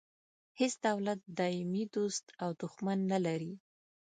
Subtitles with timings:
[0.59, 3.53] هیڅ سیاست دایمي دوست او دوښمن نه لري.